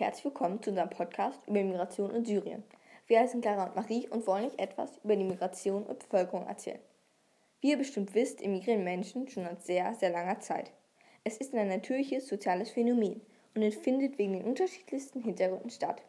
herzlich 0.00 0.26
willkommen 0.26 0.62
zu 0.62 0.70
unserem 0.70 0.90
Podcast 0.90 1.40
über 1.46 1.62
Migration 1.62 2.10
in 2.10 2.24
Syrien. 2.24 2.62
Wir 3.06 3.20
heißen 3.20 3.40
Clara 3.40 3.64
und 3.64 3.76
Marie 3.76 4.06
und 4.08 4.26
wollen 4.26 4.46
euch 4.46 4.58
etwas 4.58 4.98
über 5.02 5.16
die 5.16 5.24
Migration 5.24 5.84
und 5.84 5.98
Bevölkerung 6.00 6.46
erzählen. 6.46 6.80
Wie 7.62 7.70
ihr 7.70 7.78
bestimmt 7.78 8.14
wisst, 8.14 8.42
emigrieren 8.42 8.84
Menschen 8.84 9.26
schon 9.28 9.44
seit 9.44 9.64
sehr, 9.64 9.94
sehr 9.94 10.10
langer 10.10 10.38
Zeit. 10.40 10.70
Es 11.24 11.38
ist 11.38 11.54
ein 11.54 11.68
natürliches 11.68 12.28
soziales 12.28 12.70
Phänomen 12.70 13.22
und 13.54 13.62
es 13.62 13.74
findet 13.74 14.18
wegen 14.18 14.34
den 14.34 14.44
unterschiedlichsten 14.44 15.22
Hintergründen 15.22 15.70
statt. 15.70 16.02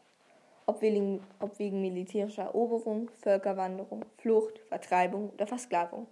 Ob 0.66 0.82
wegen, 0.82 1.22
ob 1.40 1.58
wegen 1.58 1.80
militärischer 1.80 2.44
Eroberung, 2.44 3.10
Völkerwanderung, 3.22 4.04
Flucht, 4.18 4.60
Vertreibung 4.68 5.30
oder 5.30 5.48
Versklavung. 5.48 6.08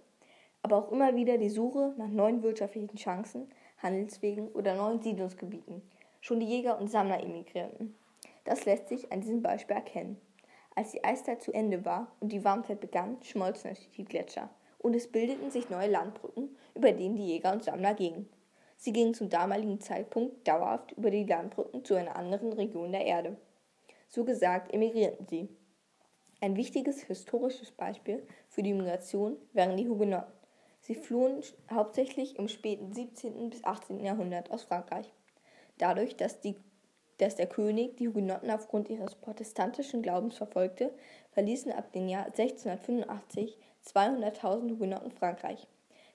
Aber 0.62 0.78
auch 0.78 0.92
immer 0.92 1.14
wieder 1.14 1.36
die 1.36 1.50
Suche 1.50 1.92
nach 1.98 2.08
neuen 2.08 2.42
wirtschaftlichen 2.42 2.96
Chancen, 2.96 3.50
Handelswegen 3.82 4.48
oder 4.48 4.74
neuen 4.76 5.02
Siedlungsgebieten– 5.02 5.82
Schon 6.26 6.40
die 6.40 6.46
Jäger 6.46 6.80
und 6.80 6.90
Sammler 6.90 7.22
emigrierten. 7.22 7.94
Das 8.42 8.64
lässt 8.64 8.88
sich 8.88 9.12
an 9.12 9.20
diesem 9.20 9.42
Beispiel 9.42 9.76
erkennen. 9.76 10.20
Als 10.74 10.90
die 10.90 11.04
Eiszeit 11.04 11.40
zu 11.40 11.52
Ende 11.52 11.84
war 11.84 12.10
und 12.18 12.32
die 12.32 12.42
Warmzeit 12.42 12.80
begann, 12.80 13.18
schmolzen 13.22 13.76
die 13.96 14.04
Gletscher 14.04 14.50
und 14.78 14.96
es 14.96 15.06
bildeten 15.06 15.52
sich 15.52 15.70
neue 15.70 15.88
Landbrücken, 15.88 16.56
über 16.74 16.90
denen 16.90 17.14
die 17.14 17.28
Jäger 17.28 17.52
und 17.52 17.62
Sammler 17.62 17.94
gingen. 17.94 18.28
Sie 18.76 18.92
gingen 18.92 19.14
zum 19.14 19.28
damaligen 19.28 19.80
Zeitpunkt 19.80 20.48
dauerhaft 20.48 20.90
über 20.90 21.12
die 21.12 21.22
Landbrücken 21.22 21.84
zu 21.84 21.94
einer 21.94 22.16
anderen 22.16 22.52
Region 22.52 22.90
der 22.90 23.04
Erde. 23.04 23.36
So 24.08 24.24
gesagt 24.24 24.74
emigrierten 24.74 25.28
sie. 25.28 25.48
Ein 26.40 26.56
wichtiges 26.56 27.02
historisches 27.02 27.70
Beispiel 27.70 28.26
für 28.48 28.64
die 28.64 28.72
Migration 28.72 29.36
wären 29.52 29.76
die 29.76 29.88
Hugenotten. 29.88 30.32
Sie 30.80 30.96
flohen 30.96 31.40
hauptsächlich 31.70 32.36
im 32.36 32.48
späten 32.48 32.92
17. 32.92 33.48
bis 33.48 33.62
18. 33.62 34.00
Jahrhundert 34.00 34.50
aus 34.50 34.64
Frankreich 34.64 35.12
dadurch, 35.78 36.16
dass, 36.16 36.40
die, 36.40 36.56
dass 37.18 37.36
der 37.36 37.46
König 37.46 37.96
die 37.96 38.08
Hugenotten 38.08 38.50
aufgrund 38.50 38.88
ihres 38.88 39.14
protestantischen 39.14 40.02
Glaubens 40.02 40.36
verfolgte, 40.36 40.92
verließen 41.32 41.72
ab 41.72 41.92
dem 41.92 42.08
Jahr 42.08 42.26
1685 42.26 43.58
200.000 43.86 44.70
Hugenotten 44.70 45.12
Frankreich. 45.12 45.66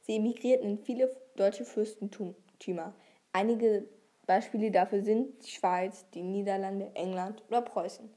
Sie 0.02 0.18
emigrierten 0.18 0.68
in 0.68 0.78
viele 0.80 1.16
deutsche 1.36 1.64
Fürstentümer. 1.64 2.94
Einige 3.34 3.88
Beispiele 4.26 4.72
dafür 4.72 5.04
sind 5.04 5.46
die 5.46 5.52
Schweiz, 5.52 6.06
die 6.14 6.24
Niederlande, 6.24 6.92
England 6.96 7.44
oder 7.48 7.62
Preußen. 7.62 8.10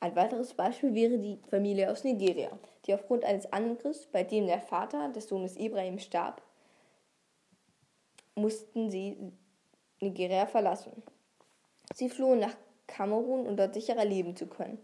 Ein 0.00 0.14
weiteres 0.14 0.54
Beispiel 0.54 0.94
wäre 0.94 1.18
die 1.18 1.40
Familie 1.50 1.90
aus 1.90 2.04
Nigeria, 2.04 2.50
die 2.86 2.94
aufgrund 2.94 3.24
eines 3.24 3.52
Angriffs, 3.52 4.06
bei 4.06 4.22
dem 4.22 4.46
der 4.46 4.60
Vater 4.60 5.08
des 5.08 5.28
Sohnes 5.28 5.56
Ibrahim 5.56 5.98
starb, 5.98 6.40
mussten 8.36 8.90
sie 8.90 9.32
Nigeria 10.00 10.46
verlassen. 10.46 11.02
Sie 11.94 12.08
flohen 12.08 12.38
nach 12.38 12.56
Kamerun, 12.86 13.46
um 13.46 13.56
dort 13.56 13.74
sicherer 13.74 14.04
leben 14.04 14.36
zu 14.36 14.46
können. 14.46 14.78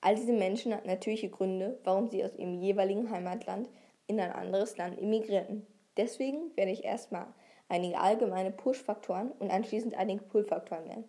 All 0.00 0.14
diese 0.14 0.32
Menschen 0.32 0.72
hatten 0.72 0.88
natürliche 0.88 1.28
Gründe, 1.28 1.78
warum 1.84 2.08
sie 2.08 2.24
aus 2.24 2.36
ihrem 2.36 2.60
jeweiligen 2.60 3.10
Heimatland 3.10 3.68
in 4.06 4.20
ein 4.20 4.32
anderes 4.32 4.76
Land 4.76 4.98
emigrierten. 4.98 5.66
Deswegen 5.96 6.56
werde 6.56 6.70
ich 6.70 6.84
erstmal 6.84 7.26
einige 7.68 7.98
allgemeine 7.98 8.50
Push-Faktoren 8.50 9.32
und 9.32 9.50
anschließend 9.50 9.94
einige 9.94 10.22
Pull-Faktoren 10.22 10.86
nennen. 10.86 11.08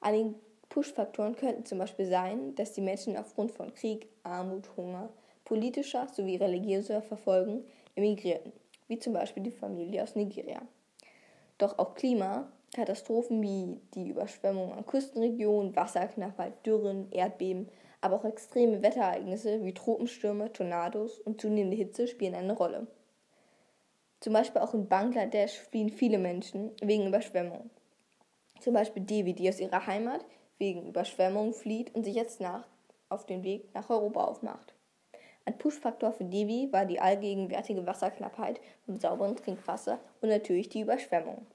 Einige 0.00 0.34
Push-Faktoren 0.68 1.36
könnten 1.36 1.64
zum 1.64 1.78
Beispiel 1.78 2.06
sein, 2.06 2.54
dass 2.54 2.72
die 2.72 2.80
Menschen 2.80 3.16
aufgrund 3.16 3.52
von 3.52 3.72
Krieg, 3.74 4.08
Armut, 4.22 4.76
Hunger, 4.76 5.08
politischer 5.44 6.08
sowie 6.12 6.36
religiöser 6.36 7.02
Verfolgung 7.02 7.64
emigrierten, 7.94 8.52
wie 8.88 8.98
zum 8.98 9.12
Beispiel 9.12 9.42
die 9.42 9.50
Familie 9.50 10.02
aus 10.02 10.16
Nigeria. 10.16 10.62
Doch 11.58 11.78
auch 11.78 11.94
Klimakatastrophen 11.94 13.40
wie 13.42 13.80
die 13.94 14.08
Überschwemmung 14.08 14.72
an 14.72 14.86
Küstenregionen, 14.86 15.76
Wasserknappheit, 15.76 16.66
Dürren, 16.66 17.10
Erdbeben, 17.12 17.68
aber 18.00 18.16
auch 18.16 18.24
extreme 18.24 18.82
Wetterereignisse 18.82 19.64
wie 19.64 19.72
Tropenstürme, 19.72 20.52
Tornados 20.52 21.20
und 21.20 21.40
zunehmende 21.40 21.76
Hitze 21.76 22.06
spielen 22.06 22.34
eine 22.34 22.54
Rolle. 22.54 22.86
Zum 24.20 24.32
Beispiel 24.32 24.62
auch 24.62 24.74
in 24.74 24.88
Bangladesch 24.88 25.58
fliehen 25.58 25.90
viele 25.90 26.18
Menschen 26.18 26.72
wegen 26.82 27.06
Überschwemmung. 27.06 27.70
Zum 28.60 28.74
Beispiel 28.74 29.02
Devi, 29.02 29.34
die 29.34 29.48
aus 29.48 29.60
ihrer 29.60 29.86
Heimat 29.86 30.24
wegen 30.58 30.86
Überschwemmung 30.86 31.52
flieht 31.52 31.94
und 31.94 32.04
sich 32.04 32.14
jetzt 32.14 32.40
nach, 32.40 32.66
auf 33.08 33.26
den 33.26 33.42
Weg 33.42 33.74
nach 33.74 33.90
Europa 33.90 34.24
aufmacht. 34.24 34.74
Ein 35.46 35.58
Push-Faktor 35.58 36.12
für 36.12 36.24
Devi 36.24 36.72
war 36.72 36.86
die 36.86 37.00
allgegenwärtige 37.00 37.86
Wasserknappheit 37.86 38.60
und 38.86 39.00
sauberen 39.00 39.36
Trinkwasser 39.36 40.00
und 40.20 40.30
natürlich 40.30 40.70
die 40.70 40.80
Überschwemmung. 40.80 41.46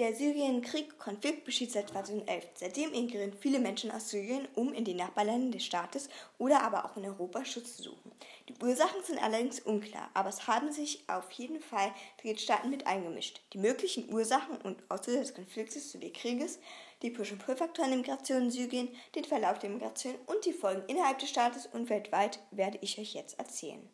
Der 0.00 0.14
Syrienkrieg-Konflikt 0.14 1.44
besteht 1.44 1.72
seit 1.72 1.90
2011. 1.90 2.46
Seitdem 2.54 2.94
emigrieren 2.94 3.34
viele 3.38 3.58
Menschen 3.58 3.90
aus 3.90 4.08
Syrien, 4.08 4.48
um 4.54 4.72
in 4.72 4.86
die 4.86 4.94
Nachbarländer 4.94 5.58
des 5.58 5.66
Staates 5.66 6.08
oder 6.38 6.62
aber 6.62 6.86
auch 6.86 6.96
in 6.96 7.04
Europa 7.04 7.44
Schutz 7.44 7.76
zu 7.76 7.82
suchen. 7.82 8.10
Die 8.48 8.54
Ursachen 8.64 9.04
sind 9.04 9.22
allerdings 9.22 9.60
unklar, 9.60 10.08
aber 10.14 10.30
es 10.30 10.46
haben 10.46 10.72
sich 10.72 11.04
auf 11.06 11.30
jeden 11.32 11.60
Fall 11.60 11.92
Drittstaaten 12.22 12.70
mit 12.70 12.86
eingemischt. 12.86 13.42
Die 13.52 13.58
möglichen 13.58 14.10
Ursachen 14.10 14.56
und 14.62 14.82
Auslöser 14.88 15.20
des 15.20 15.34
Konfliktes 15.34 15.92
sowie 15.92 16.14
Krieges, 16.14 16.60
die 17.02 17.10
Push- 17.10 17.32
und 17.32 17.44
Pull-Faktoren 17.44 17.90
der 17.90 17.98
Migration 17.98 18.44
in 18.44 18.50
Syrien, 18.50 18.88
den 19.14 19.26
Verlauf 19.26 19.58
der 19.58 19.68
Migration 19.68 20.14
und 20.24 20.46
die 20.46 20.54
Folgen 20.54 20.82
innerhalb 20.86 21.18
des 21.18 21.28
Staates 21.28 21.66
und 21.66 21.90
weltweit 21.90 22.38
werde 22.52 22.78
ich 22.80 22.98
euch 22.98 23.12
jetzt 23.12 23.38
erzählen. 23.38 23.86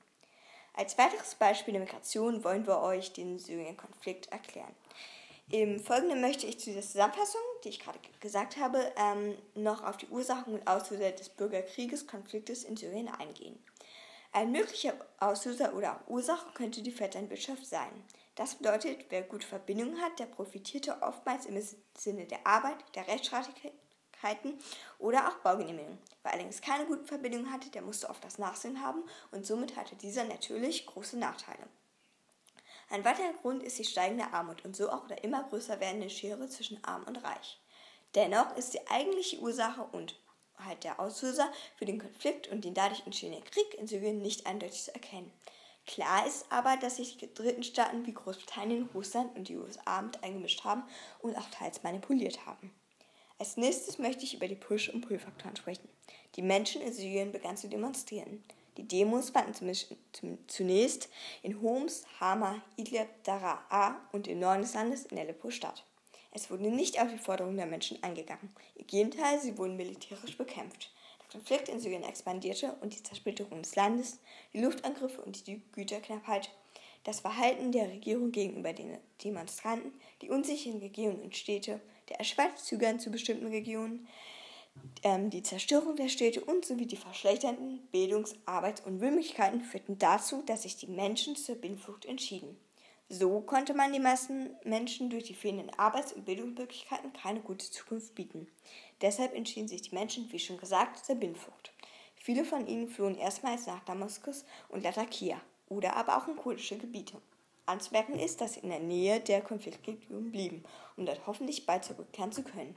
Als 0.73 0.99
weiteres 0.99 1.35
Beispiel 1.35 1.73
der 1.73 1.83
Migration 1.83 2.45
wollen 2.45 2.65
wir 2.65 2.81
euch 2.81 3.13
den 3.13 3.41
Syrien-Konflikt 3.41 4.29
erklären. 4.29 4.77
Im 5.53 5.79
Folgenden 5.79 6.21
möchte 6.21 6.45
ich 6.45 6.59
zu 6.59 6.71
dieser 6.71 6.83
Zusammenfassung, 6.83 7.41
die 7.63 7.69
ich 7.69 7.79
gerade 7.79 8.01
gesagt 8.19 8.57
habe, 8.57 8.93
ähm, 8.97 9.39
noch 9.55 9.85
auf 9.85 9.97
die 9.97 10.09
Ursachen 10.09 10.55
und 10.55 10.67
Auslöser 10.67 11.13
des 11.13 11.29
Bürgerkrieges, 11.29 12.09
Konfliktes 12.09 12.65
in 12.65 12.77
Syrien 12.77 13.09
eingehen. 13.09 13.57
Ein 14.33 14.51
möglicher 14.51 14.95
Auslöser 15.21 15.73
oder 15.75 15.93
auch 15.93 16.09
Ursache 16.09 16.53
könnte 16.53 16.83
die 16.83 16.91
Vetternwirtschaft 16.91 17.65
sein. 17.65 17.93
Das 18.35 18.57
bedeutet, 18.57 19.07
wer 19.09 19.23
gute 19.23 19.47
Verbindungen 19.47 20.03
hat, 20.03 20.19
der 20.19 20.27
profitierte 20.27 21.01
oftmals 21.01 21.47
im 21.47 21.63
Sinne 21.97 22.27
der 22.27 22.45
Arbeit, 22.45 22.77
der 22.97 23.07
Rechtsstreitigkeiten 23.07 24.59
oder 24.99 25.29
auch 25.29 25.37
Baugenehmigungen. 25.37 25.99
Wer 26.25 26.33
allerdings 26.33 26.61
keine 26.61 26.87
guten 26.87 27.07
Verbindungen 27.07 27.53
hatte, 27.53 27.71
der 27.71 27.83
musste 27.83 28.11
oft 28.11 28.25
das 28.25 28.39
Nachsehen 28.39 28.83
haben 28.83 29.05
und 29.31 29.47
somit 29.47 29.77
hatte 29.77 29.95
dieser 29.95 30.25
natürlich 30.25 30.87
große 30.87 31.17
Nachteile. 31.17 31.69
Ein 32.89 33.05
weiterer 33.05 33.33
Grund 33.43 33.63
ist 33.63 33.79
die 33.79 33.85
steigende 33.85 34.33
Armut 34.33 34.65
und 34.65 34.77
so 34.77 34.91
auch 34.91 35.07
der 35.09 35.25
immer 35.25 35.43
größer 35.45 35.81
werdende 35.81 36.09
Schere 36.09 36.49
zwischen 36.49 36.83
Arm 36.85 37.05
und 37.05 37.23
Reich. 37.25 37.61
Dennoch 38.15 38.57
ist 38.57 38.75
die 38.75 38.87
eigentliche 38.89 39.39
Ursache 39.41 39.83
und 39.93 40.19
halt 40.59 40.85
der 40.85 41.01
Auslöser 41.01 41.51
für 41.77 41.85
den 41.85 41.99
Konflikt 41.99 42.49
und 42.49 42.65
den 42.65 42.75
dadurch 42.75 43.05
entstehenden 43.05 43.45
Krieg 43.45 43.75
in 43.75 43.87
Syrien 43.87 44.23
nicht 44.23 44.47
eindeutig 44.47 44.85
zu 44.85 44.95
erkennen. 44.95 45.33
Klar 45.87 46.27
ist 46.27 46.47
aber, 46.51 46.77
dass 46.77 46.97
sich 46.97 47.17
die 47.17 47.33
dritten 47.33 47.63
Staaten 47.63 48.07
wie 48.07 48.15
Großbritannien, 48.15 48.89
Russland 48.95 49.37
und 49.37 49.49
die 49.49 49.57
USA 49.57 50.03
mit 50.03 50.23
eingemischt 50.23 50.65
haben 50.65 50.83
und 51.21 51.37
auch 51.37 51.49
teils 51.51 51.83
manipuliert 51.83 52.47
haben. 52.47 52.73
Als 53.39 53.57
nächstes 53.57 53.99
möchte 53.99 54.25
ich 54.25 54.35
über 54.35 54.49
die 54.49 54.57
Push- 54.57 54.89
und 54.89 55.03
Pull-Faktoren 55.03 55.57
sprechen. 55.57 55.89
Die 56.37 56.43
Menschen 56.43 56.81
in 56.81 56.93
Syrien 56.93 57.33
begannen 57.33 57.57
zu 57.57 57.69
demonstrieren. 57.69 58.43
Die 58.77 58.87
Demos 58.87 59.31
fanden 59.31 59.73
zunächst 60.47 61.09
in 61.43 61.61
Homs, 61.63 62.05
Hama, 62.21 62.63
Idlib, 62.77 63.09
Daraa 63.25 64.01
und 64.13 64.29
im 64.29 64.41
Norden 64.41 64.63
des 64.63 64.75
Landes 64.75 65.07
in 65.07 65.19
Aleppo 65.19 65.51
statt. 65.51 65.85
Es 66.33 66.51
wurde 66.51 66.71
nicht 66.71 67.01
auf 67.01 67.09
die 67.11 67.19
Forderungen 67.19 67.57
der 67.57 67.67
Menschen 67.67 68.03
eingegangen. 68.03 68.55
Im 68.75 68.87
Gegenteil, 68.87 69.41
sie 69.41 69.57
wurden 69.57 69.77
militärisch 69.77 70.37
bekämpft. 70.37 70.93
Der 71.23 71.41
Konflikt 71.41 71.71
in 71.71 71.81
Syrien 71.81 72.03
expandierte 72.03 72.77
und 72.83 72.95
die 72.95 73.03
Zersplitterung 73.03 73.63
des 73.63 73.75
Landes, 73.75 74.21
die 74.53 74.61
Luftangriffe 74.61 75.23
und 75.23 75.47
die 75.47 75.63
Güterknappheit, 75.73 76.51
das 77.05 77.21
Verhalten 77.21 77.73
der 77.73 77.89
Regierung 77.89 78.33
gegenüber 78.33 78.73
den 78.75 78.99
Demonstranten, 79.25 79.93
die 80.21 80.29
unsicheren 80.29 80.81
Regionen 80.81 81.23
und 81.23 81.37
Städte, 81.37 81.81
der 82.11 82.19
erschwerte 82.19 82.63
Zugang 82.63 82.99
zu 82.99 83.11
bestimmten 83.11 83.47
Regionen, 83.47 84.07
ähm, 85.03 85.31
die 85.31 85.43
Zerstörung 85.43 85.97
der 85.97 86.09
Städte 86.09 86.45
und 86.45 86.65
sowie 86.65 86.87
die 86.87 86.97
verschlechternden 86.97 87.87
Bildungs-, 87.93 88.35
Arbeits- 88.45 88.81
und 88.81 89.01
Wohnmöglichkeiten 89.01 89.61
führten 89.63 89.99
dazu, 89.99 90.43
dass 90.47 90.63
sich 90.63 90.77
die 90.77 90.89
Menschen 90.89 91.37
zur 91.37 91.57
Binnenflucht 91.57 92.05
entschieden. 92.05 92.57
So 93.09 93.41
konnte 93.41 93.73
man 93.73 93.93
den 93.93 94.03
meisten 94.03 94.51
Menschen 94.65 95.11
durch 95.11 95.25
die 95.25 95.35
fehlenden 95.35 95.71
Arbeits- 95.79 96.13
und 96.13 96.25
Bildungsmöglichkeiten 96.25 97.13
keine 97.13 97.41
gute 97.41 97.71
Zukunft 97.71 98.17
bieten. 98.17 98.49
Deshalb 99.01 99.33
entschieden 99.35 99.69
sich 99.69 99.83
die 99.83 99.95
Menschen, 99.95 100.31
wie 100.33 100.41
schon 100.41 100.59
gesagt, 100.59 101.05
zur 101.05 101.15
Binnenflucht. 101.15 101.73
Viele 102.17 102.45
von 102.45 102.67
ihnen 102.67 102.89
flohen 102.89 103.17
erstmals 103.17 103.67
nach 103.67 103.85
Damaskus 103.85 104.45
und 104.69 104.83
Latakia 104.83 105.41
oder 105.69 105.95
aber 105.95 106.17
auch 106.17 106.27
in 106.27 106.35
kurdische 106.35 106.79
Gebiete. 106.79 107.21
Anzumerken 107.67 108.19
ist, 108.19 108.41
dass 108.41 108.55
sie 108.55 108.61
in 108.61 108.71
der 108.71 108.81
Nähe 108.81 109.21
der 109.21 109.41
Konfliktregion 109.41 110.33
blieben, 110.33 110.65
um 110.97 111.07
dort 111.07 111.27
hoffentlich 111.27 111.67
bald 111.67 111.85
zurückkehren 111.85 112.33
zu 112.33 112.43
können. 112.43 112.75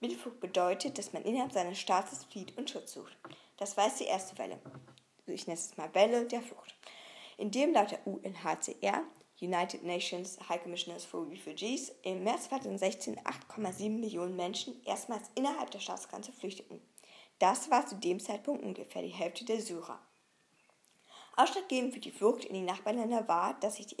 Mittelflug 0.00 0.40
bedeutet, 0.40 0.96
dass 0.96 1.12
man 1.12 1.24
innerhalb 1.24 1.52
seines 1.52 1.78
Staates 1.78 2.24
flieht 2.24 2.56
und 2.56 2.70
Schutz 2.70 2.94
sucht. 2.94 3.16
Das 3.58 3.76
war 3.76 3.90
die 3.98 4.04
erste 4.04 4.38
Welle. 4.38 4.58
Ich 5.26 5.46
nenne 5.46 5.58
es 5.58 5.76
mal 5.76 5.94
Welle 5.94 6.24
der 6.26 6.40
Flucht. 6.40 6.74
In 7.36 7.50
dem 7.50 7.72
laut 7.72 7.90
der 7.90 8.06
UNHCR, 8.06 9.04
United 9.40 9.82
Nations 9.82 10.38
High 10.48 10.62
Commissioners 10.62 11.04
for 11.04 11.30
Refugees, 11.30 11.92
im 12.02 12.24
März 12.24 12.48
2016 12.48 13.20
8,7 13.20 13.90
Millionen 13.90 14.36
Menschen 14.36 14.82
erstmals 14.84 15.30
innerhalb 15.34 15.70
der 15.70 15.80
Staatsgrenze 15.80 16.32
flüchteten. 16.32 16.80
Das 17.38 17.70
war 17.70 17.86
zu 17.86 17.96
dem 17.96 18.20
Zeitpunkt 18.20 18.62
ungefähr 18.62 19.02
die 19.02 19.08
Hälfte 19.08 19.44
der 19.44 19.60
Syrer. 19.60 20.00
Ausschlaggebend 21.36 21.94
für 21.94 22.00
die 22.00 22.10
Flucht 22.10 22.44
in 22.44 22.54
die 22.54 22.60
Nachbarländer 22.60 23.28
war, 23.28 23.58
dass 23.60 23.76
sich 23.76 23.86
die 23.86 23.96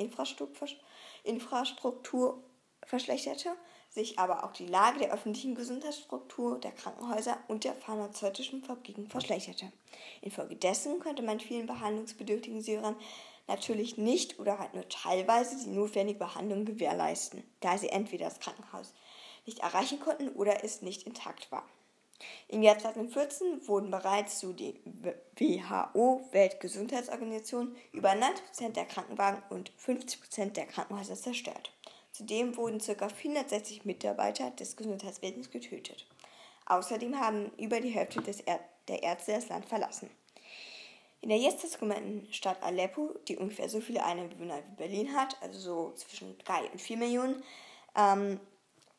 Infrastruktur 1.24 2.42
verschlechterte 2.84 3.56
sich 3.90 4.18
aber 4.18 4.44
auch 4.44 4.52
die 4.52 4.66
Lage 4.66 5.00
der 5.00 5.12
öffentlichen 5.12 5.56
Gesundheitsstruktur, 5.56 6.58
der 6.60 6.70
Krankenhäuser 6.70 7.36
und 7.48 7.64
der 7.64 7.74
pharmazeutischen 7.74 8.62
Fabriken 8.62 9.08
verschlechterte. 9.08 9.72
Infolgedessen 10.22 11.00
konnte 11.00 11.22
man 11.22 11.40
vielen 11.40 11.66
behandlungsbedürftigen 11.66 12.62
Syrern 12.62 12.96
natürlich 13.48 13.98
nicht 13.98 14.38
oder 14.38 14.60
halt 14.60 14.74
nur 14.74 14.88
teilweise 14.88 15.56
die 15.64 15.70
notwendige 15.70 16.20
Behandlung 16.20 16.64
gewährleisten, 16.64 17.42
da 17.60 17.76
sie 17.76 17.88
entweder 17.88 18.26
das 18.26 18.38
Krankenhaus 18.38 18.94
nicht 19.44 19.58
erreichen 19.58 19.98
konnten 19.98 20.28
oder 20.28 20.64
es 20.64 20.82
nicht 20.82 21.02
intakt 21.02 21.50
war. 21.50 21.68
Im 22.48 22.62
Jahr 22.62 22.78
2014 22.78 23.66
wurden 23.66 23.90
bereits 23.90 24.38
zu 24.38 24.52
die 24.52 24.78
WHO, 24.84 26.28
Weltgesundheitsorganisation, 26.32 27.74
über 27.92 28.10
90% 28.10 28.72
der 28.74 28.84
Krankenwagen 28.84 29.42
und 29.48 29.72
50% 29.84 30.50
der 30.50 30.66
Krankenhäuser 30.66 31.16
zerstört. 31.16 31.72
Zudem 32.12 32.56
wurden 32.56 32.80
ca. 32.80 33.08
460 33.08 33.84
Mitarbeiter 33.84 34.50
des 34.50 34.76
Gesundheitswesens 34.76 35.50
getötet. 35.50 36.06
Außerdem 36.66 37.18
haben 37.18 37.50
über 37.56 37.80
die 37.80 37.90
Hälfte 37.90 38.22
er 38.46 38.60
der 38.88 39.02
Ärzte 39.02 39.32
das 39.32 39.48
Land 39.48 39.66
verlassen. 39.66 40.10
In 41.20 41.28
der 41.28 41.38
jetzt 41.38 41.78
genannten 41.78 42.32
Stadt 42.32 42.62
Aleppo, 42.62 43.14
die 43.28 43.36
ungefähr 43.36 43.68
so 43.68 43.80
viele 43.80 44.04
Einwohner 44.04 44.58
wie 44.58 44.76
Berlin 44.76 45.14
hat, 45.14 45.36
also 45.42 45.58
so 45.58 45.92
zwischen 45.96 46.38
3 46.38 46.70
und 46.70 46.80
4 46.80 46.96
Millionen, 46.96 47.42
ähm, 47.94 48.40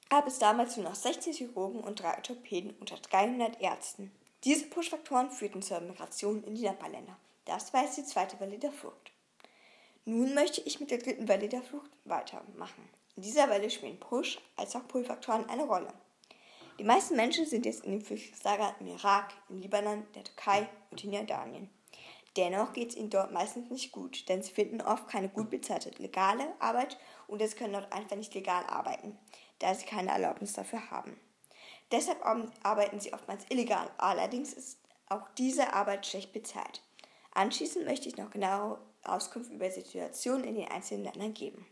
gab 0.10 0.28
es 0.28 0.38
damals 0.38 0.78
nur 0.78 0.88
noch 0.88 0.96
60 0.96 1.36
Chirurgen 1.36 1.82
und 1.82 2.02
3 2.02 2.18
Orthopäden 2.18 2.76
unter 2.80 2.98
300 2.98 3.60
Ärzten. 3.60 4.12
Diese 4.44 4.66
Push-Faktoren 4.66 5.32
führten 5.32 5.62
zur 5.62 5.80
Migration 5.80 6.44
in 6.44 6.56
die 6.56 6.64
Nachbarländer. 6.64 7.18
Das 7.46 7.74
war 7.74 7.84
jetzt 7.84 7.98
die 7.98 8.06
zweite 8.06 8.40
Welle 8.40 8.60
der 8.60 8.72
Flucht. 8.72 9.12
Nun 10.06 10.34
möchte 10.34 10.62
ich 10.62 10.80
mit 10.80 10.92
der 10.92 10.98
dritten 10.98 11.28
Welle 11.28 11.48
der 11.48 11.62
Flucht 11.62 11.90
weitermachen. 12.06 12.90
In 13.16 13.24
dieser 13.24 13.50
Welle 13.50 13.70
spielen 13.70 14.00
Push- 14.00 14.40
als 14.56 14.76
auch 14.76 14.88
Pull-Faktoren 14.88 15.50
eine 15.50 15.64
Rolle. 15.64 15.94
Die 16.80 16.84
meisten 16.84 17.16
Menschen 17.16 17.46
sind 17.46 17.66
jetzt 17.66 17.84
in 17.84 17.92
den 17.92 18.02
Flüchtlingslagern 18.02 18.74
im 18.80 18.88
Irak, 18.88 19.34
im 19.50 19.60
Libanon, 19.60 20.06
der 20.16 20.24
Türkei 20.24 20.68
und 20.90 21.04
in 21.04 21.14
Jordanien. 21.14 21.70
Dennoch 22.38 22.72
geht 22.72 22.92
es 22.92 22.96
ihnen 22.96 23.10
dort 23.10 23.34
meistens 23.34 23.70
nicht 23.70 23.92
gut, 23.92 24.30
denn 24.30 24.42
sie 24.42 24.54
finden 24.54 24.82
oft 24.82 25.10
keine 25.10 25.28
gut 25.28 25.50
bezahlte 25.50 25.90
legale 26.02 26.46
Arbeit 26.60 26.98
und 27.28 27.42
es 27.42 27.58
können 27.58 27.74
dort 27.74 27.92
einfach 27.92 28.16
nicht 28.16 28.34
legal 28.34 28.64
arbeiten, 28.68 29.18
da 29.60 29.76
sie 29.76 29.86
keine 29.86 30.12
Erlaubnis 30.12 30.54
dafür 30.54 30.90
haben. 30.90 31.20
Deshalb 31.92 32.26
arbeiten 32.64 33.02
sie 33.02 33.14
oftmals 33.14 33.46
illegal, 33.50 33.92
allerdings 33.98 34.54
ist 34.54 34.80
auch 35.10 35.28
diese 35.38 35.74
Arbeit 35.74 36.08
schlecht 36.08 36.32
bezahlt. 36.32 36.82
Anschließend 37.34 37.86
möchte 37.86 38.08
ich 38.08 38.16
noch 38.16 38.32
genauere 38.32 38.80
Auskunft 39.04 39.52
über 39.52 39.70
Situationen 39.70 40.46
in 40.46 40.56
den 40.56 40.70
einzelnen 40.70 41.04
Ländern 41.04 41.34
geben. 41.34 41.66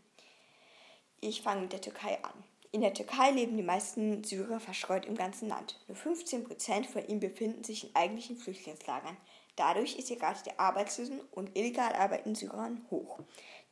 Ich 1.22 1.42
fange 1.42 1.62
mit 1.62 1.72
der 1.72 1.82
Türkei 1.82 2.18
an. 2.22 2.32
In 2.72 2.80
der 2.80 2.94
Türkei 2.94 3.30
leben 3.32 3.56
die 3.56 3.62
meisten 3.62 4.24
Syrer 4.24 4.60
verstreut 4.60 5.04
im 5.04 5.16
ganzen 5.16 5.48
Land. 5.48 5.78
Nur 5.88 5.96
15% 5.98 6.86
von 6.86 7.06
ihnen 7.06 7.20
befinden 7.20 7.62
sich 7.62 7.84
in 7.84 7.96
eigentlichen 7.96 8.36
Flüchtlingslagern. 8.36 9.16
Dadurch 9.56 9.98
ist 9.98 10.08
die 10.08 10.14
Rate 10.18 10.44
der 10.44 10.60
Arbeitslosen 10.60 11.20
und 11.32 11.54
illegal 11.58 11.92
arbeitenden 11.92 12.36
Syrern 12.36 12.86
hoch. 12.90 13.18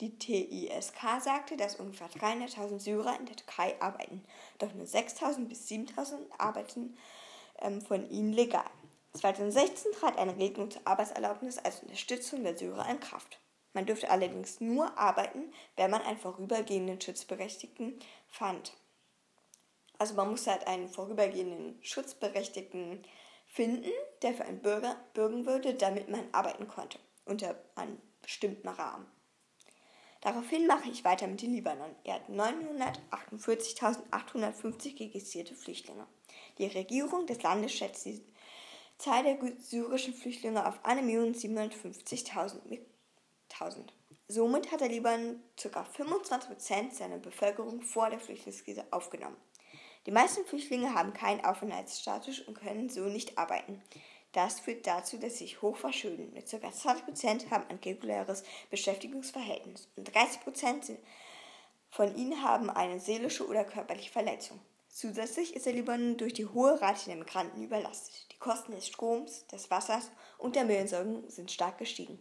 Die 0.00 0.18
TISK 0.18 0.98
sagte, 1.20 1.56
dass 1.56 1.76
ungefähr 1.76 2.10
300.000 2.10 2.80
Syrer 2.80 3.18
in 3.18 3.24
der 3.26 3.36
Türkei 3.36 3.80
arbeiten, 3.80 4.22
doch 4.58 4.74
nur 4.74 4.86
6.000 4.86 5.46
bis 5.46 5.66
7.000 5.68 6.16
arbeiten 6.36 6.98
ähm, 7.62 7.80
von 7.80 8.10
ihnen 8.10 8.32
legal. 8.34 8.68
2016 9.14 9.92
trat 9.92 10.18
eine 10.18 10.36
Regelung 10.36 10.70
zur 10.70 10.82
Arbeitserlaubnis 10.84 11.56
als 11.58 11.80
Unterstützung 11.80 12.42
der 12.42 12.58
Syrer 12.58 12.88
in 12.90 13.00
Kraft. 13.00 13.38
Man 13.72 13.86
dürfte 13.86 14.10
allerdings 14.10 14.60
nur 14.60 14.98
arbeiten, 14.98 15.52
wenn 15.76 15.90
man 15.90 16.02
einen 16.02 16.18
vorübergehenden 16.18 17.00
Schutzberechtigten 17.00 17.98
fand. 18.28 18.74
Also 19.98 20.14
man 20.14 20.30
muss 20.30 20.46
halt 20.46 20.66
einen 20.66 20.88
vorübergehenden 20.88 21.78
Schutzberechtigten 21.82 23.04
finden, 23.46 23.90
der 24.22 24.34
für 24.34 24.44
einen 24.44 24.62
Bürger 24.62 24.96
bürgen 25.14 25.46
würde, 25.46 25.74
damit 25.74 26.08
man 26.08 26.32
arbeiten 26.32 26.68
konnte, 26.68 26.98
unter 27.24 27.56
einem 27.74 28.00
bestimmten 28.22 28.68
Rahmen. 28.68 29.10
Daraufhin 30.20 30.66
mache 30.66 30.90
ich 30.90 31.04
weiter 31.04 31.28
mit 31.28 31.42
dem 31.42 31.52
Libanon. 31.52 31.94
Er 32.04 32.14
hat 32.14 32.28
948.850 32.28 34.98
registrierte 34.98 35.54
Flüchtlinge. 35.54 36.08
Die 36.58 36.66
Regierung 36.66 37.26
des 37.26 37.40
Landes 37.42 37.72
schätzt 37.72 38.04
die 38.04 38.24
Zahl 38.98 39.22
der 39.22 39.38
syrischen 39.58 40.14
Flüchtlinge 40.14 40.66
auf 40.66 40.84
1.750.000. 40.84 42.80
Somit 44.28 44.70
hat 44.70 44.80
der 44.80 44.88
Libanon 44.88 45.42
ca. 45.56 45.86
25% 45.96 46.92
seiner 46.92 47.18
Bevölkerung 47.18 47.82
vor 47.82 48.10
der 48.10 48.20
Flüchtlingskrise 48.20 48.84
aufgenommen. 48.90 49.36
Die 50.06 50.10
meisten 50.10 50.44
Flüchtlinge 50.44 50.94
haben 50.94 51.12
keinen 51.12 51.44
Aufenthaltsstatus 51.44 52.40
und 52.40 52.58
können 52.58 52.88
so 52.88 53.06
nicht 53.06 53.38
arbeiten. 53.38 53.82
Das 54.32 54.60
führt 54.60 54.86
dazu, 54.86 55.16
dass 55.16 55.38
sie 55.38 55.44
sich 55.44 55.62
hoch 55.62 55.76
verschulden. 55.76 56.32
Mit 56.34 56.50
ca. 56.50 56.56
20% 56.56 57.50
haben 57.50 57.64
ein 57.68 57.78
reguläres 57.84 58.44
Beschäftigungsverhältnis 58.70 59.88
und 59.96 60.10
30% 60.10 60.96
von 61.90 62.14
ihnen 62.16 62.42
haben 62.42 62.70
eine 62.70 63.00
seelische 63.00 63.46
oder 63.46 63.64
körperliche 63.64 64.10
Verletzung. 64.10 64.60
Zusätzlich 64.88 65.54
ist 65.54 65.66
der 65.66 65.72
Libanon 65.72 66.16
durch 66.16 66.34
die 66.34 66.46
hohe 66.46 66.80
Rate 66.80 67.06
der 67.06 67.16
Migranten 67.16 67.62
überlastet. 67.62 68.26
Die 68.32 68.38
Kosten 68.38 68.72
des 68.72 68.86
Stroms, 68.86 69.46
des 69.46 69.70
Wassers 69.70 70.10
und 70.38 70.56
der 70.56 70.64
Müllentsorgung 70.64 71.28
sind 71.28 71.50
stark 71.50 71.78
gestiegen. 71.78 72.18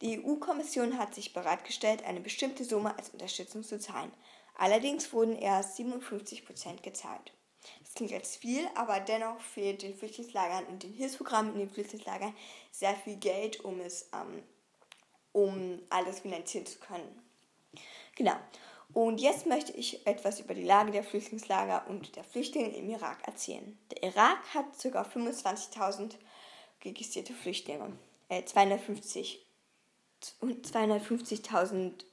Die 0.00 0.22
EU-Kommission 0.22 0.98
hat 0.98 1.14
sich 1.14 1.32
bereitgestellt, 1.32 2.04
eine 2.04 2.20
bestimmte 2.20 2.64
Summe 2.64 2.96
als 2.98 3.10
Unterstützung 3.10 3.62
zu 3.62 3.78
zahlen. 3.78 4.12
Allerdings 4.56 5.12
wurden 5.12 5.36
erst 5.36 5.76
57 5.76 6.44
Prozent 6.44 6.82
gezahlt. 6.82 7.32
Das 7.80 7.94
klingt 7.94 8.12
als 8.12 8.36
viel, 8.36 8.66
aber 8.74 9.00
dennoch 9.00 9.40
fehlt 9.40 9.82
den 9.82 9.94
Flüchtlingslagern 9.94 10.66
und 10.66 10.82
den 10.82 10.92
Hilfsprogrammen 10.92 11.54
in 11.54 11.60
den 11.60 11.70
Flüchtlingslagern 11.70 12.34
sehr 12.70 12.94
viel 12.94 13.16
Geld, 13.16 13.60
um 13.60 13.80
es 13.80 14.10
ähm, 14.12 14.42
um 15.32 15.80
alles 15.90 16.20
finanzieren 16.20 16.66
zu 16.66 16.78
können. 16.78 17.22
Genau. 18.16 18.36
Und 18.92 19.20
jetzt 19.20 19.46
möchte 19.46 19.72
ich 19.72 20.06
etwas 20.06 20.38
über 20.38 20.54
die 20.54 20.62
Lage 20.62 20.92
der 20.92 21.02
Flüchtlingslager 21.02 21.86
und 21.88 22.14
der 22.14 22.22
Flüchtlinge 22.22 22.76
im 22.76 22.88
Irak 22.88 23.26
erzählen. 23.26 23.76
Der 23.90 24.04
Irak 24.04 24.54
hat 24.54 24.66
ca. 24.80 25.02
25.000 25.02 26.12
registrierte 26.84 27.32
Flüchtlinge, 27.32 27.98
äh, 28.28 28.44
250 28.44 29.43
250.000 30.40 32.04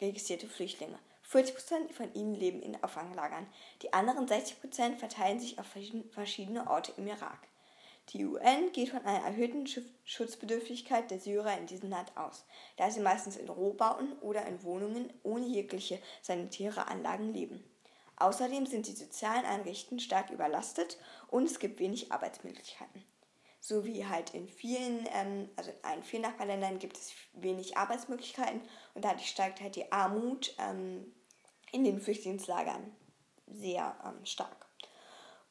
registrierte 0.00 0.48
Flüchtlinge. 0.48 0.98
40% 1.30 1.92
von 1.92 2.12
ihnen 2.14 2.34
leben 2.34 2.60
in 2.60 2.82
Auffanglagern. 2.82 3.46
Die 3.80 3.92
anderen 3.92 4.26
60% 4.26 4.96
verteilen 4.96 5.40
sich 5.40 5.58
auf 5.58 5.66
verschiedene 6.10 6.68
Orte 6.68 6.92
im 6.98 7.06
Irak. 7.06 7.48
Die 8.10 8.24
UN 8.24 8.72
geht 8.72 8.90
von 8.90 9.04
einer 9.06 9.24
erhöhten 9.24 9.66
Schutzbedürftigkeit 10.04 11.10
der 11.10 11.20
Syrer 11.20 11.56
in 11.56 11.66
diesem 11.66 11.88
Land 11.88 12.14
aus, 12.16 12.44
da 12.76 12.90
sie 12.90 13.00
meistens 13.00 13.36
in 13.36 13.48
Rohbauten 13.48 14.12
oder 14.18 14.44
in 14.46 14.62
Wohnungen 14.64 15.12
ohne 15.22 15.46
jegliche 15.46 15.98
sanitäre 16.20 16.88
Anlagen 16.88 17.32
leben. 17.32 17.64
Außerdem 18.16 18.66
sind 18.66 18.86
die 18.88 18.92
sozialen 18.92 19.46
Einrichtungen 19.46 20.00
stark 20.00 20.30
überlastet 20.30 20.98
und 21.28 21.44
es 21.44 21.58
gibt 21.58 21.80
wenig 21.80 22.12
Arbeitsmöglichkeiten. 22.12 23.02
So 23.64 23.84
wie 23.84 24.04
halt 24.04 24.34
in 24.34 24.48
vielen, 24.48 25.06
ähm, 25.12 25.48
also 25.54 25.70
in 25.70 25.84
allen 25.84 26.02
vielen 26.02 26.22
Nachbarländern 26.22 26.80
gibt 26.80 26.98
es 26.98 27.12
wenig 27.34 27.76
Arbeitsmöglichkeiten 27.76 28.60
und 28.94 29.04
dadurch 29.04 29.28
steigt 29.28 29.60
halt 29.60 29.76
die 29.76 29.92
Armut 29.92 30.52
ähm, 30.58 31.14
in 31.70 31.84
den 31.84 32.00
Flüchtlingslagern 32.00 32.90
sehr 33.46 33.94
ähm, 34.04 34.26
stark. 34.26 34.66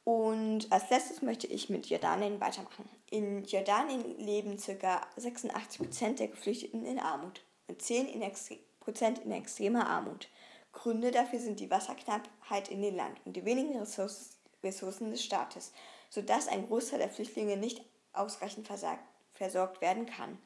Und 0.03 0.69
als 0.73 0.89
letztes 0.89 1.21
möchte 1.21 1.47
ich 1.47 1.69
mit 1.69 1.87
Jordanien 1.87 2.41
weitermachen. 2.41 2.89
In 3.09 3.45
Jordanien 3.45 4.03
leben 4.19 4.57
ca. 4.57 5.07
86% 5.17 6.15
der 6.15 6.27
Geflüchteten 6.27 6.83
in 6.83 6.99
Armut 6.99 7.41
und 7.69 7.81
10% 7.81 8.11
in, 8.11 9.15
in 9.23 9.31
extremer 9.31 9.87
Armut. 9.87 10.27
Gründe 10.73 11.11
dafür 11.11 11.39
sind 11.39 11.61
die 11.61 11.71
Wasserknappheit 11.71 12.67
in 12.67 12.81
dem 12.81 12.95
Land 12.97 13.21
und 13.23 13.37
die 13.37 13.45
wenigen 13.45 13.77
Ressourcen 13.77 15.11
des 15.11 15.23
Staates, 15.23 15.71
sodass 16.09 16.49
ein 16.49 16.67
Großteil 16.67 16.99
der 16.99 17.09
Flüchtlinge 17.09 17.55
nicht 17.55 17.85
ausreichend 18.13 18.67
versorgt 18.67 19.81
werden 19.81 20.05
kann. 20.05 20.37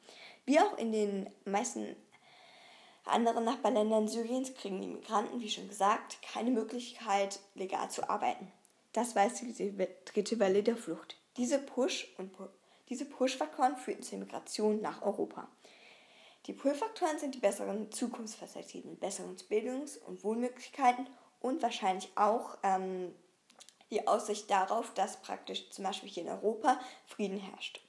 Wie 0.44 0.60
auch 0.60 0.78
in 0.78 0.92
den 0.92 1.30
meisten 1.44 1.96
anderen 3.04 3.44
Nachbarländern 3.44 4.08
Syriens 4.08 4.54
kriegen 4.54 4.80
die 4.80 4.88
Migranten, 4.88 5.40
wie 5.40 5.50
schon 5.50 5.68
gesagt, 5.68 6.18
keine 6.22 6.50
Möglichkeit, 6.50 7.40
legal 7.54 7.90
zu 7.90 8.08
arbeiten. 8.08 8.50
Das 8.92 9.14
war 9.14 9.24
jetzt 9.24 9.40
die 9.42 9.76
dritte 10.04 10.38
Welle 10.38 10.62
der 10.62 10.76
Flucht. 10.76 11.16
Diese 11.36 11.58
Push- 11.58 12.08
und 12.18 12.32
diese 12.88 13.04
Push-Faktoren 13.04 13.76
führten 13.76 14.02
zur 14.02 14.18
Migration 14.18 14.80
nach 14.80 15.02
Europa. 15.02 15.48
Die 16.46 16.52
Pull-Faktoren 16.52 17.18
sind 17.18 17.34
die 17.34 17.40
besseren 17.40 17.90
Zukunftsperspektiven, 17.90 18.96
besseren 18.96 19.36
Bildungs- 19.48 19.96
und 19.96 20.22
Wohnmöglichkeiten 20.22 21.08
und 21.40 21.60
wahrscheinlich 21.60 22.08
auch 22.14 22.56
ähm, 22.62 23.12
die 23.90 24.06
Aussicht 24.06 24.50
darauf, 24.50 24.92
dass 24.94 25.20
praktisch 25.22 25.70
zum 25.70 25.84
Beispiel 25.84 26.08
hier 26.08 26.24
in 26.24 26.30
Europa 26.30 26.78
Frieden 27.06 27.38
herrscht. 27.38 27.80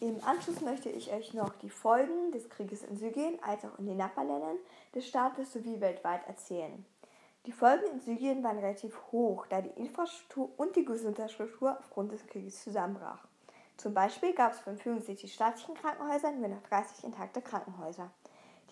Im 0.00 0.22
Anschluss 0.24 0.60
möchte 0.60 0.88
ich 0.88 1.12
euch 1.12 1.32
noch 1.32 1.54
die 1.54 1.70
Folgen 1.70 2.32
des 2.32 2.50
Krieges 2.50 2.82
in 2.82 2.96
Syrien 2.96 3.38
als 3.40 3.64
auch 3.64 3.78
in 3.78 3.86
den 3.86 3.98
Nachbarländern 3.98 4.56
des 4.94 5.06
Staates 5.06 5.52
sowie 5.52 5.80
weltweit 5.80 6.26
erzählen. 6.26 6.84
Die 7.46 7.52
Folgen 7.52 7.86
in 7.86 8.00
Syrien 8.00 8.42
waren 8.42 8.58
relativ 8.58 9.00
hoch, 9.12 9.46
da 9.46 9.60
die 9.60 9.80
Infrastruktur 9.80 10.50
und 10.56 10.74
die 10.74 10.84
Gesundheitsstruktur 10.84 11.78
aufgrund 11.78 12.10
des 12.10 12.26
Krieges 12.26 12.64
zusammenbrach. 12.64 13.28
Zum 13.76 13.94
Beispiel 13.94 14.32
gab 14.32 14.52
es 14.52 14.60
von 14.60 14.76
65 14.76 15.32
staatlichen 15.32 15.74
Krankenhäusern 15.74 16.40
nur 16.40 16.48
noch 16.48 16.62
30 16.62 17.04
intakte 17.04 17.40
Krankenhäuser. 17.40 18.10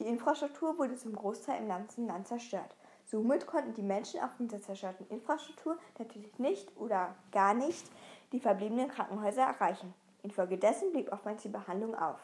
Die 0.00 0.07
Infrastruktur 0.07 0.78
wurde 0.78 0.97
zum 0.97 1.14
Großteil 1.14 1.61
im 1.61 1.69
ganzen 1.69 2.07
Land 2.07 2.26
zerstört. 2.26 2.75
Somit 3.04 3.47
konnten 3.47 3.75
die 3.75 3.83
Menschen 3.83 4.21
aufgrund 4.21 4.50
der 4.50 4.62
zerstörten 4.62 5.07
Infrastruktur 5.09 5.76
natürlich 5.99 6.38
nicht 6.38 6.75
oder 6.78 7.14
gar 7.33 7.52
nicht 7.52 7.87
die 8.33 8.40
verbliebenen 8.40 8.88
Krankenhäuser 8.88 9.42
erreichen. 9.42 9.92
Infolgedessen 10.23 10.92
blieb 10.92 11.12
oftmals 11.12 11.42
die 11.42 11.50
Behandlung 11.50 11.95
auf. 11.95 12.19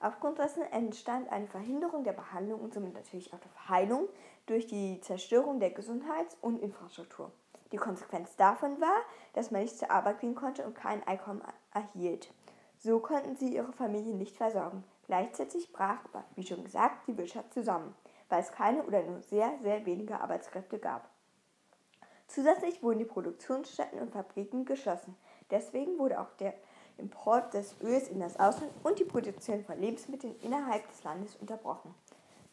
Aufgrund 0.00 0.38
dessen 0.38 0.62
entstand 0.62 1.30
eine 1.30 1.46
Verhinderung 1.46 2.04
der 2.04 2.14
Behandlung 2.14 2.60
und 2.60 2.72
somit 2.72 2.94
natürlich 2.94 3.34
auch 3.34 3.40
der 3.40 3.68
Heilung 3.68 4.08
durch 4.46 4.66
die 4.66 4.98
Zerstörung 5.02 5.60
der 5.60 5.72
Gesundheits- 5.72 6.38
und 6.40 6.58
Infrastruktur. 6.62 7.32
Die 7.72 7.76
Konsequenz 7.76 8.34
davon 8.36 8.80
war, 8.80 9.02
dass 9.34 9.50
man 9.50 9.60
nicht 9.60 9.78
zur 9.78 9.90
Arbeit 9.90 10.20
gehen 10.20 10.34
konnte 10.34 10.64
und 10.64 10.74
kein 10.74 11.06
Einkommen 11.06 11.42
erhielt. 11.74 12.32
So 12.78 12.98
konnten 12.98 13.36
sie 13.36 13.54
ihre 13.54 13.72
Familie 13.72 14.14
nicht 14.14 14.38
versorgen. 14.38 14.84
Gleichzeitig 15.10 15.72
brach 15.72 15.98
wie 16.36 16.46
schon 16.46 16.62
gesagt, 16.62 17.08
die 17.08 17.18
Wirtschaft 17.18 17.52
zusammen, 17.52 17.96
weil 18.28 18.42
es 18.42 18.52
keine 18.52 18.84
oder 18.84 19.02
nur 19.02 19.20
sehr, 19.22 19.52
sehr 19.60 19.84
wenige 19.84 20.20
Arbeitskräfte 20.20 20.78
gab. 20.78 21.10
Zusätzlich 22.28 22.80
wurden 22.80 23.00
die 23.00 23.06
Produktionsstätten 23.06 23.98
und 23.98 24.12
Fabriken 24.12 24.64
geschlossen. 24.64 25.16
Deswegen 25.50 25.98
wurde 25.98 26.20
auch 26.20 26.30
der 26.38 26.54
Import 26.96 27.54
des 27.54 27.74
Öls 27.82 28.06
in 28.06 28.20
das 28.20 28.38
Ausland 28.38 28.70
und 28.84 29.00
die 29.00 29.04
Produktion 29.04 29.64
von 29.64 29.80
Lebensmitteln 29.80 30.36
innerhalb 30.42 30.88
des 30.88 31.02
Landes 31.02 31.34
unterbrochen. 31.34 31.92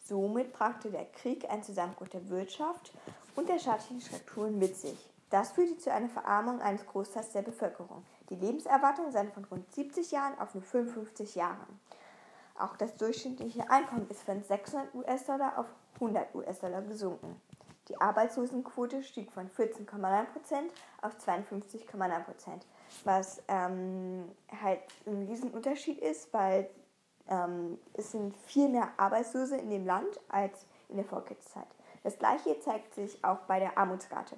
Somit 0.00 0.52
brachte 0.52 0.90
der 0.90 1.04
Krieg 1.04 1.48
einen 1.48 1.62
Zusammenbruch 1.62 2.08
der 2.08 2.28
Wirtschaft 2.28 2.90
und 3.36 3.48
der 3.48 3.60
staatlichen 3.60 4.00
Strukturen 4.00 4.58
mit 4.58 4.76
sich. 4.76 4.98
Das 5.30 5.52
führte 5.52 5.78
zu 5.78 5.92
einer 5.92 6.08
Verarmung 6.08 6.60
eines 6.60 6.84
Großteils 6.84 7.30
der 7.30 7.42
Bevölkerung. 7.42 8.04
Die 8.30 8.34
Lebenserwartung 8.34 9.12
sank 9.12 9.32
von 9.32 9.44
rund 9.44 9.72
70 9.72 10.10
Jahren 10.10 10.36
auf 10.40 10.54
nur 10.54 10.64
55 10.64 11.36
Jahre. 11.36 11.64
Auch 12.58 12.76
das 12.76 12.96
durchschnittliche 12.96 13.70
Einkommen 13.70 14.08
ist 14.10 14.22
von 14.22 14.42
600 14.42 14.94
US-Dollar 14.94 15.58
auf 15.58 15.66
100 15.94 16.34
US-Dollar 16.34 16.82
gesunken. 16.82 17.40
Die 17.88 18.00
Arbeitslosenquote 18.00 19.02
stieg 19.02 19.32
von 19.32 19.48
14,9% 19.48 20.26
auf 21.00 21.16
52,9%, 21.16 22.22
was 23.04 23.42
ähm, 23.48 24.30
halt 24.60 24.80
ein 25.06 25.26
Riesenunterschied 25.26 25.98
ist, 25.98 26.32
weil 26.34 26.68
ähm, 27.28 27.78
es 27.94 28.12
sind 28.12 28.36
viel 28.36 28.68
mehr 28.68 28.90
Arbeitslose 28.96 29.56
in 29.56 29.70
dem 29.70 29.86
Land 29.86 30.20
als 30.28 30.66
in 30.88 30.96
der 30.96 31.04
Vorkriegszeit. 31.04 31.66
Das 32.02 32.18
gleiche 32.18 32.58
zeigt 32.60 32.94
sich 32.94 33.24
auch 33.24 33.40
bei 33.40 33.58
der 33.58 33.78
Armutsrate. 33.78 34.36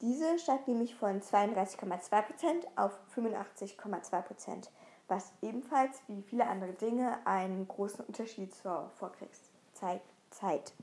Diese 0.00 0.38
steigt 0.38 0.68
nämlich 0.68 0.94
von 0.94 1.20
32,2% 1.20 2.66
auf 2.76 2.96
85,2%, 3.16 4.68
was 5.08 5.32
ebenfalls 5.42 6.00
wie 6.06 6.22
viele 6.22 6.46
andere 6.46 6.72
Dinge 6.72 7.18
einen 7.26 7.66
großen 7.66 8.04
Unterschied 8.04 8.54
zur 8.54 8.90
Vorkriegszeit 8.98 10.02
zeigt. 10.30 10.74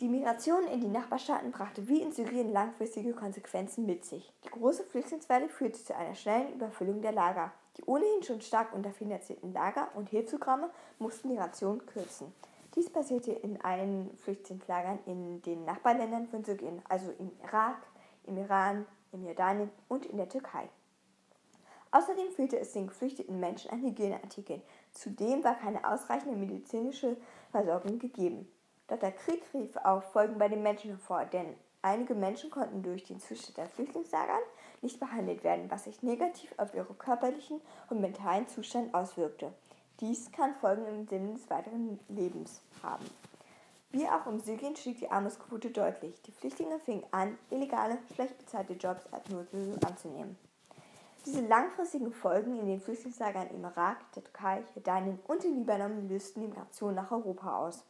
Die 0.00 0.08
Migration 0.08 0.66
in 0.66 0.80
die 0.80 0.88
Nachbarstaaten 0.88 1.52
brachte 1.52 1.88
wie 1.88 2.02
in 2.02 2.12
Syrien 2.12 2.52
langfristige 2.52 3.12
Konsequenzen 3.12 3.86
mit 3.86 4.04
sich. 4.04 4.32
Die 4.44 4.50
große 4.50 4.84
Flüchtlingswelle 4.84 5.48
führte 5.48 5.82
zu 5.82 5.96
einer 5.96 6.14
schnellen 6.14 6.52
Überfüllung 6.52 7.00
der 7.00 7.12
Lager. 7.12 7.52
Die 7.76 7.84
ohnehin 7.84 8.22
schon 8.22 8.40
stark 8.40 8.74
unterfinanzierten 8.74 9.52
Lager 9.52 9.88
und 9.94 10.10
Hilfsprogramme 10.10 10.70
mussten 10.98 11.28
die 11.28 11.38
Ration 11.38 11.86
kürzen. 11.86 12.32
Dies 12.74 12.90
passierte 12.90 13.32
in 13.32 13.60
allen 13.62 14.16
Flüchtlingslagern 14.18 14.98
in 15.06 15.40
den 15.42 15.64
Nachbarländern 15.64 16.26
von 16.26 16.44
Syrien, 16.44 16.82
also 16.88 17.12
im 17.18 17.30
Irak, 17.44 17.78
im 18.26 18.36
Iran, 18.36 18.86
im 19.12 19.24
Jordanien 19.24 19.70
und 19.88 20.06
in 20.06 20.16
der 20.16 20.28
Türkei. 20.28 20.68
Außerdem 21.94 22.32
fehlte 22.32 22.58
es 22.58 22.72
den 22.72 22.88
geflüchteten 22.88 23.38
Menschen 23.38 23.70
an 23.70 23.80
Hygieneartikeln. 23.80 24.60
Zudem 24.90 25.44
war 25.44 25.54
keine 25.54 25.88
ausreichende 25.88 26.36
medizinische 26.36 27.16
Versorgung 27.52 28.00
gegeben. 28.00 28.50
Doch 28.88 28.98
der 28.98 29.12
Krieg 29.12 29.44
rief 29.54 29.76
auch 29.76 30.02
Folgen 30.02 30.36
bei 30.36 30.48
den 30.48 30.64
Menschen 30.64 30.90
hervor, 30.90 31.24
denn 31.24 31.54
einige 31.82 32.16
Menschen 32.16 32.50
konnten 32.50 32.82
durch 32.82 33.04
den 33.04 33.20
Zustand 33.20 33.58
der 33.58 33.68
Flüchtlingslagern 33.68 34.40
nicht 34.82 34.98
behandelt 34.98 35.44
werden, 35.44 35.70
was 35.70 35.84
sich 35.84 36.02
negativ 36.02 36.52
auf 36.56 36.74
ihren 36.74 36.98
körperlichen 36.98 37.60
und 37.88 38.00
mentalen 38.00 38.48
Zustand 38.48 38.92
auswirkte. 38.92 39.52
Dies 40.00 40.32
kann 40.32 40.56
Folgen 40.56 40.86
im 40.88 41.06
Sinne 41.06 41.34
des 41.34 41.48
weiteren 41.48 42.00
Lebens 42.08 42.60
haben. 42.82 43.08
Wie 43.92 44.08
auch 44.08 44.26
im 44.26 44.40
Syrien 44.40 44.74
stieg 44.74 44.98
die 44.98 45.12
Armutsquote 45.12 45.70
deutlich. 45.70 46.20
Die 46.22 46.32
Flüchtlinge 46.32 46.80
fingen 46.80 47.04
an, 47.12 47.38
illegale, 47.50 47.98
schlecht 48.16 48.36
bezahlte 48.36 48.72
Jobs 48.72 49.06
als 49.12 49.28
Notlösung 49.28 49.80
anzunehmen. 49.84 50.36
Diese 51.26 51.40
langfristigen 51.40 52.12
Folgen 52.12 52.58
in 52.58 52.66
den 52.66 52.80
Flüchtlingslagern 52.80 53.48
im 53.48 53.64
Irak, 53.64 54.12
der 54.12 54.24
Türkei, 54.24 54.62
Jordanien 54.74 55.18
und 55.26 55.42
im 55.42 55.54
Libanon 55.54 56.06
lösten 56.06 56.42
die 56.42 56.48
Migration 56.48 56.94
nach 56.94 57.10
Europa 57.10 57.56
aus. 57.56 57.82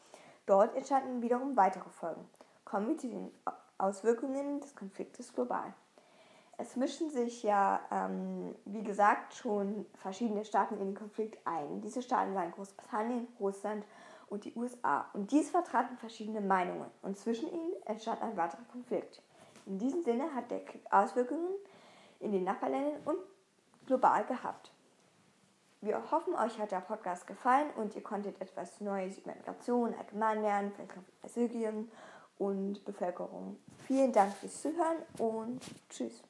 Dort 0.46 0.76
entstanden 0.76 1.20
wiederum 1.20 1.56
weitere 1.56 1.88
Folgen. 1.90 2.28
Kommen 2.64 2.88
wir 2.88 2.98
zu 2.98 3.08
den 3.08 3.32
Auswirkungen 3.76 4.60
des 4.60 4.76
Konfliktes 4.76 5.34
global. 5.34 5.74
Es 6.58 6.76
mischen 6.76 7.10
sich 7.10 7.42
ja, 7.42 7.80
ähm, 7.90 8.54
wie 8.66 8.84
gesagt, 8.84 9.34
schon 9.34 9.84
verschiedene 9.94 10.44
Staaten 10.44 10.74
in 10.74 10.86
den 10.86 10.94
Konflikt 10.94 11.44
ein. 11.44 11.80
Diese 11.80 12.02
Staaten 12.02 12.36
waren 12.36 12.52
Großbritannien, 12.52 13.26
Russland 13.40 13.84
und 14.28 14.44
die 14.44 14.54
USA. 14.54 15.06
Und 15.12 15.32
dies 15.32 15.50
vertraten 15.50 15.96
verschiedene 15.96 16.40
Meinungen. 16.40 16.88
Und 17.02 17.18
zwischen 17.18 17.48
ihnen 17.48 17.72
entstand 17.86 18.22
ein 18.22 18.36
weiterer 18.36 18.62
Konflikt. 18.70 19.22
In 19.66 19.78
diesem 19.78 20.02
Sinne 20.04 20.32
hat 20.36 20.52
der 20.52 20.64
Krieg 20.64 20.84
Auswirkungen 20.92 21.48
in 22.24 22.32
den 22.32 22.44
Nachbarländern 22.44 23.00
und 23.04 23.18
global 23.86 24.24
gehabt. 24.24 24.72
Wir 25.80 26.10
hoffen, 26.10 26.34
euch 26.34 26.58
hat 26.58 26.72
der 26.72 26.80
Podcast 26.80 27.26
gefallen 27.26 27.70
und 27.76 27.94
ihr 27.94 28.02
konntet 28.02 28.40
etwas 28.40 28.80
Neues 28.80 29.18
über 29.18 29.34
Migration 29.34 29.94
allgemein 29.94 30.40
lernen, 30.40 30.72
vielleicht 30.74 30.96
noch 30.96 31.02
und 32.38 32.84
Bevölkerung. 32.84 33.58
Vielen 33.86 34.12
Dank 34.12 34.32
fürs 34.34 34.62
Zuhören 34.62 34.96
und 35.18 35.60
tschüss. 35.90 36.22